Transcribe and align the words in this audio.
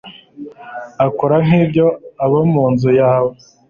akora 1.05 1.35
nk 1.45 1.51
ibyo 1.61 1.85
abo 2.23 2.39
mu 2.51 2.63
nzu 2.71 2.89
yawe 2.99 3.33